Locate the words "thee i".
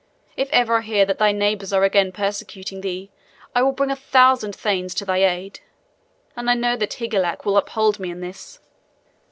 2.81-3.61